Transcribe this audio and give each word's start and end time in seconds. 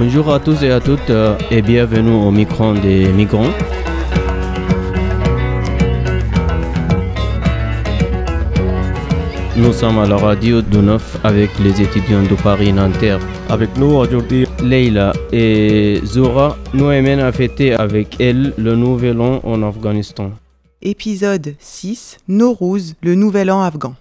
Bonjour 0.00 0.32
à 0.32 0.40
tous 0.40 0.62
et 0.62 0.70
à 0.70 0.80
toutes 0.80 1.10
euh, 1.10 1.36
et 1.50 1.60
bienvenue 1.60 2.14
au 2.14 2.30
micro 2.30 2.72
des 2.72 3.12
migrants. 3.12 3.52
Nous 9.58 9.74
sommes 9.74 9.98
à 9.98 10.06
la 10.06 10.16
radio 10.16 10.62
de 10.62 10.78
Neuf 10.78 11.18
avec 11.22 11.50
les 11.58 11.82
étudiants 11.82 12.22
de 12.22 12.34
Paris-Nanterre. 12.34 13.20
Avec 13.50 13.76
nous 13.76 13.92
aujourd'hui, 13.94 14.46
Leila 14.64 15.12
et 15.32 16.00
Zora 16.02 16.56
nous 16.72 16.86
amènent 16.86 17.20
à 17.20 17.30
fêter 17.30 17.74
avec 17.74 18.18
elle 18.22 18.54
le 18.56 18.76
nouvel 18.76 19.20
an 19.20 19.40
en 19.44 19.62
Afghanistan. 19.62 20.30
Épisode 20.80 21.56
6 21.58 22.20
Nowruz, 22.26 22.94
le 23.02 23.14
nouvel 23.16 23.50
an 23.50 23.60
afghan. 23.60 23.94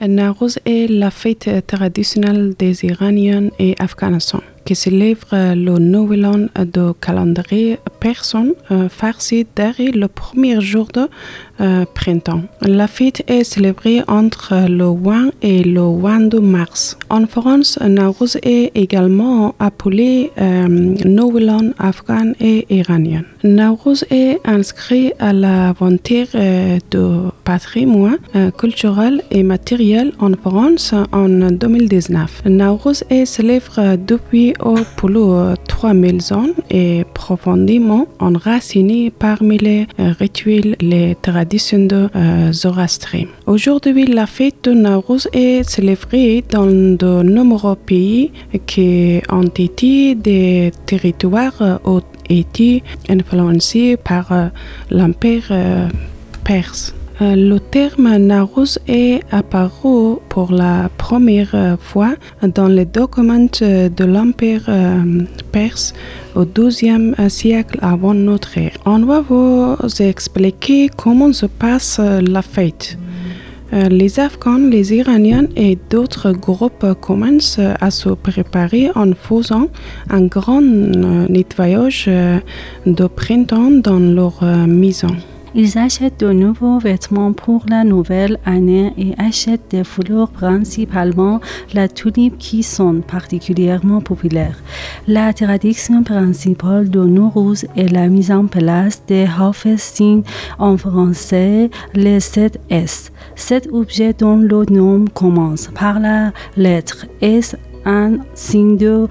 Nowruz 0.00 0.58
est 0.66 0.90
la 0.90 1.12
fête 1.12 1.48
traditionnelle 1.68 2.54
des 2.58 2.84
Iraniens 2.84 3.50
et 3.60 3.76
Afghanistan 3.78 4.40
qui 4.64 4.74
célèbre 4.74 5.28
le 5.54 5.78
nouvel 5.78 6.26
an 6.26 6.46
de 6.56 6.92
calendrier 7.00 7.78
persan 8.00 8.48
euh, 8.70 8.88
farci 8.88 9.46
derrière 9.56 9.92
le 9.94 10.08
premier 10.08 10.60
jour 10.60 10.86
de 10.92 11.08
euh, 11.60 11.84
printemps. 11.94 12.42
La 12.62 12.88
fête 12.88 13.22
est 13.28 13.44
célébrée 13.44 14.02
entre 14.08 14.54
le 14.68 14.86
1 14.86 15.30
et 15.42 15.62
le 15.62 15.84
22 16.00 16.40
mars. 16.40 16.98
En 17.10 17.26
France, 17.26 17.78
Nowruz 17.80 18.36
est 18.42 18.72
également 18.74 19.54
appelé 19.58 20.32
euh, 20.40 20.66
Nouvel 21.04 21.50
An 21.50 21.70
afghan 21.78 22.32
et 22.40 22.66
iranien. 22.70 23.22
Nowruz 23.44 24.04
est 24.10 24.40
inscrit 24.44 25.12
à 25.18 25.32
l'inventaire 25.32 26.26
euh, 26.34 26.78
de 26.90 27.04
patrimoine 27.44 28.18
euh, 28.34 28.50
culturel 28.50 29.22
et 29.30 29.42
matériel 29.42 30.12
en 30.18 30.32
France 30.32 30.94
en 31.12 31.28
2019. 31.28 32.42
Nowruz 32.46 33.04
est 33.10 33.26
célèbre 33.26 33.96
depuis 33.96 34.53
au 34.60 34.76
plus 34.96 35.12
de 35.14 35.54
3000 35.68 36.32
ans 36.32 36.48
et 36.70 37.04
profondément 37.14 38.06
enraciné 38.18 39.10
parmi 39.10 39.58
les 39.58 39.86
euh, 39.98 40.12
rituels 40.18 40.76
les 40.80 41.16
traditions 41.20 41.86
de 41.86 42.08
euh, 42.14 42.52
Zoroastrisme. 42.52 43.28
Aujourd'hui, 43.46 44.06
la 44.06 44.26
fête 44.26 44.64
de 44.64 44.72
Nowruz 44.72 45.28
est 45.32 45.68
célébrée 45.68 46.44
dans 46.48 46.66
de 46.66 47.22
nombreux 47.22 47.76
pays 47.76 48.32
qui 48.66 49.20
ont 49.30 49.42
été 49.42 50.14
des 50.14 50.72
territoires 50.86 51.60
euh, 51.60 51.76
ont 51.84 52.02
été 52.28 52.82
influencés 53.08 53.96
par 53.96 54.32
l'Empire 54.90 55.52
perse. 56.42 56.94
Euh, 57.20 57.36
Le 57.36 57.60
terme 57.60 58.16
Nowruz 58.16 58.78
est 58.88 59.20
apparu 59.30 60.16
pour 60.28 60.50
la 60.50 60.88
première 60.98 61.76
fois 61.80 62.14
dans 62.42 62.66
les 62.66 62.86
documents 62.86 63.46
de 63.60 64.04
l'Empire 64.04 64.64
euh, 64.68 65.22
perse 65.52 65.92
au 66.34 66.44
XIIe 66.44 67.14
siècle 67.28 67.78
avant 67.82 68.14
notre 68.14 68.58
ère. 68.58 68.72
On 68.84 68.98
va 69.04 69.20
vous 69.20 69.76
expliquer 70.00 70.88
comment 70.96 71.32
se 71.32 71.46
passe 71.46 72.00
la 72.00 72.42
fête. 72.42 72.98
Euh, 73.72 73.88
Les 73.88 74.18
Afghans, 74.18 74.68
les 74.68 74.94
Iraniens 74.94 75.46
et 75.54 75.78
d'autres 75.90 76.32
groupes 76.32 76.86
commencent 77.00 77.60
à 77.80 77.90
se 77.92 78.08
préparer 78.08 78.90
en 78.96 79.12
faisant 79.12 79.68
un 80.10 80.26
grand 80.26 80.62
nettoyage 81.28 82.10
de 82.86 83.06
printemps 83.06 83.70
dans 83.70 84.00
leur 84.00 84.42
maison. 84.66 85.14
Ils 85.56 85.78
achètent 85.78 86.18
de 86.18 86.32
nouveaux 86.32 86.80
vêtements 86.80 87.32
pour 87.32 87.64
la 87.68 87.84
nouvelle 87.84 88.38
année 88.44 88.92
et 88.98 89.14
achètent 89.18 89.70
des 89.70 89.84
fleurs, 89.84 90.28
principalement 90.30 91.40
la 91.72 91.86
tulipe, 91.86 92.38
qui 92.38 92.64
sont 92.64 93.00
particulièrement 93.00 94.00
populaires. 94.00 94.60
La 95.06 95.32
tradition 95.32 96.02
principale 96.02 96.90
de 96.90 97.04
Nowruz 97.04 97.66
est 97.76 97.92
la 97.92 98.08
mise 98.08 98.32
en 98.32 98.46
place 98.46 99.02
des 99.06 99.26
Hafestin 99.26 100.22
en 100.58 100.76
français, 100.76 101.70
les 101.94 102.18
7 102.18 102.58
S. 102.70 103.12
Cet 103.36 103.68
objet 103.72 104.12
dont 104.12 104.36
le 104.36 104.64
nom 104.70 105.04
commence 105.14 105.68
par 105.68 106.00
la 106.00 106.32
lettre 106.56 107.06
S, 107.20 107.56
un 107.84 108.18
signe 108.34 108.76
de 108.76 109.06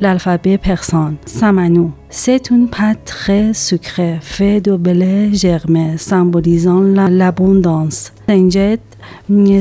l'alphabet 0.00 0.58
persan, 0.58 1.14
Samanu. 1.26 1.88
C'est 2.10 2.50
une 2.50 2.68
pâte 2.68 3.04
très 3.04 3.52
sucrée 3.54 4.16
faite 4.20 4.64
de 4.66 4.76
blé 4.76 5.30
germé, 5.34 5.96
symbolisant 5.98 6.80
la- 6.80 7.08
l'abondance. 7.10 8.12
Sinjet, 8.28 8.78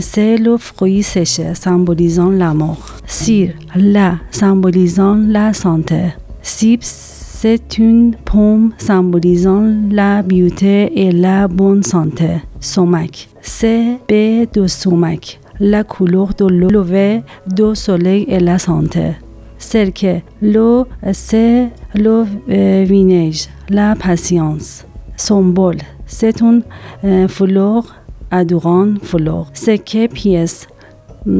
c'est 0.01 0.37
le 0.37 0.57
fruit 0.57 1.03
séché, 1.03 1.53
symbolisant 1.53 2.29
la 2.29 2.53
mort. 2.53 2.85
Sir, 3.05 3.53
la, 3.75 4.17
symbolisant 4.31 5.15
la 5.15 5.53
santé. 5.53 6.13
Sip, 6.41 6.81
c'est 6.83 7.77
une 7.77 8.15
pomme 8.25 8.71
symbolisant 8.77 9.63
la 9.91 10.23
beauté 10.23 10.91
et 11.07 11.11
la 11.11 11.47
bonne 11.47 11.83
santé. 11.83 12.41
Somac, 12.59 13.29
c'est 13.41 13.99
B 14.07 14.47
de 14.51 14.65
somac, 14.67 15.39
la 15.59 15.83
couleur 15.83 16.29
de 16.33 16.45
l'eau, 16.45 16.69
lever 16.69 17.21
du 17.45 17.75
soleil 17.75 18.25
et 18.27 18.39
la 18.39 18.57
santé. 18.57 19.11
Serke, 19.57 20.23
l'eau, 20.41 20.87
c'est 21.13 21.69
le 21.95 22.25
euh, 22.49 22.85
vinaigre, 22.87 23.47
la 23.69 23.95
patience. 23.95 24.85
Symbole, 25.15 25.79
c'est 26.05 26.41
une 26.41 26.63
euh, 27.03 27.27
fleur 27.27 27.83
adorant 28.29 28.93
fleur. 29.01 29.47
C'est 29.53 29.79
que 29.79 30.07
pièce, 30.07 30.67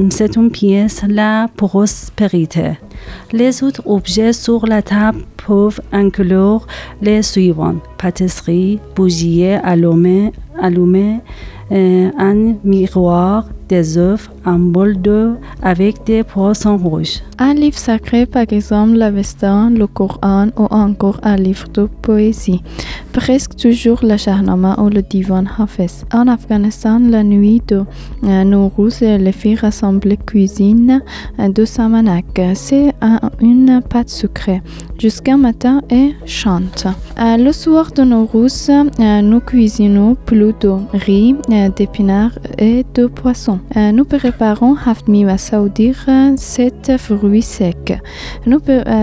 c'est 0.10 0.36
une 0.36 0.52
pièce, 0.52 1.02
la 1.08 1.48
prospérité. 1.56 2.78
Les 3.32 3.64
autres 3.64 3.82
objets 3.86 4.34
sur 4.34 4.66
la 4.66 4.82
table 4.82 5.22
peuvent 5.46 5.82
inclure 5.92 6.66
les 7.02 7.22
suivants 7.22 7.76
pâtisserie, 7.98 8.80
bougies 8.96 9.46
allumées, 9.46 10.32
allumées 10.60 11.22
euh, 11.72 12.12
un 12.18 12.56
miroir, 12.64 13.46
des 13.68 13.98
œufs, 13.98 14.30
un 14.46 14.58
bol 14.58 14.96
d'eau 15.02 15.36
avec 15.62 16.06
des 16.06 16.24
poissons 16.24 16.78
rouges. 16.78 17.22
Un 17.38 17.54
livre 17.54 17.78
sacré, 17.78 18.26
par 18.26 18.46
exemple 18.50 18.94
l'Avestan, 18.94 19.70
le 19.70 19.86
Coran 19.88 20.48
ou 20.58 20.68
encore 20.72 21.20
un 21.24 21.36
livre 21.36 21.68
de 21.74 21.90
poésie. 22.02 22.62
Presque 23.12 23.58
toujours 23.58 24.00
la 24.04 24.16
Shahnama 24.16 24.80
ou 24.80 24.88
le 24.88 25.02
Divan 25.02 25.44
Hafiz. 25.58 26.06
En 26.14 26.30
Afghanistan, 26.30 27.00
la 27.00 27.24
nuit 27.24 27.62
de 27.68 27.84
euh, 28.24 28.44
Nowruz, 28.46 29.02
les 29.02 29.32
filles 29.34 29.56
rassemblent 29.56 30.16
cuisine 30.26 31.02
euh, 31.40 31.50
de 31.50 31.66
Samanak. 31.66 32.26
Un- 33.02 33.20
une 33.42 33.82
pâte 33.88 34.10
sucrée 34.10 34.62
jusqu'à 35.00 35.38
matin 35.38 35.82
et 35.90 36.16
chante. 36.26 36.88
Euh, 37.20 37.38
le 37.38 37.52
soir 37.52 37.92
de 37.92 38.04
Nowruz, 38.04 38.70
euh, 38.70 39.22
nous 39.22 39.40
cuisinons 39.40 40.16
plus 40.26 40.54
de 40.60 40.72
riz, 40.94 41.36
euh, 41.52 41.70
d'épinards 41.70 42.38
et 42.58 42.86
de 42.94 43.08
poissons. 43.08 43.60
Nous 43.76 44.06
préparons 44.06 44.76
saudir, 45.38 45.96
euh, 46.08 46.34
sept 46.38 46.92
fruits 46.98 47.42
secs. 47.42 48.00
Nous 48.46 48.60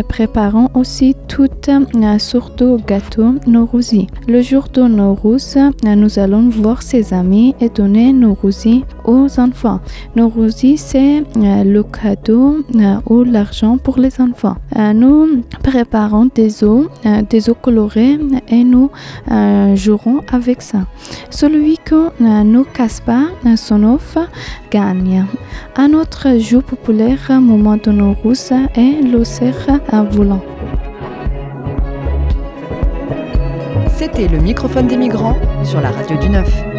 préparons 0.09 0.69
aussi 0.75 1.15
toutes 1.28 1.71
sortes 2.19 2.62
de 2.62 2.77
gâteaux 2.87 3.34
Nowrouzi. 3.47 4.06
Le 4.28 4.43
jour 4.43 4.69
de 4.72 4.83
Nowruz, 4.83 5.56
euh, 5.56 5.94
nous 5.94 6.19
allons 6.19 6.49
voir 6.49 6.83
ses 6.83 7.12
amis 7.12 7.54
et 7.60 7.69
donner 7.69 8.12
Nowrouzi 8.12 8.84
aux 9.04 9.28
enfants. 9.38 9.81
Nowrouzi, 10.16 10.77
c'est 10.77 11.22
euh, 11.37 11.65
le 11.65 11.83
cadeau 11.83 12.59
ou 13.09 13.25
l'argent 13.25 13.78
pour 13.78 13.99
les 13.99 14.21
enfants. 14.21 14.56
Nous 14.94 15.43
préparons 15.62 15.84
des 16.34 16.65
eaux, 16.65 16.89
euh, 17.06 17.22
des 17.28 17.50
eaux 17.50 17.55
colorées 17.55 18.19
et 18.49 18.65
nous 18.65 18.91
euh, 19.31 19.77
jouerons 19.77 20.21
avec 20.33 20.62
ça. 20.62 20.81
Celui 21.31 21.78
que 21.78 21.95
euh, 21.95 22.45
ne 22.45 22.63
casse 22.63 23.01
pas 23.01 23.27
son 23.57 23.83
œuf 23.95 24.16
gagne. 24.71 25.25
Un 25.77 25.92
autre 25.92 26.39
jeu 26.39 26.60
populaire 26.60 27.41
moment 27.41 27.77
de 27.77 27.91
Nowruz 27.91 28.53
est 28.75 29.03
le 29.03 29.25
cerf 29.25 29.66
volant. 30.10 30.42
C'était 33.97 34.28
le 34.28 34.39
microphone 34.39 34.86
des 34.86 34.97
migrants 34.97 35.36
sur 35.65 35.81
la 35.81 35.91
radio 35.91 36.16
du 36.16 36.28
9. 36.28 36.73